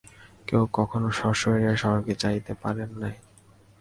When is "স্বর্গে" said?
1.77-2.13